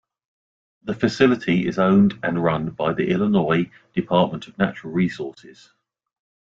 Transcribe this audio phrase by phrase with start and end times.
[0.81, 5.69] The facility is owned and run by the Illinois Department of Natural Resources.